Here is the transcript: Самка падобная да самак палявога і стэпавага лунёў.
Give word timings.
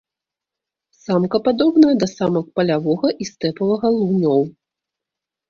Самка 1.01 1.37
падобная 1.47 1.93
да 2.05 2.07
самак 2.13 2.49
палявога 2.57 3.09
і 3.21 3.29
стэпавага 3.33 3.87
лунёў. 3.99 4.41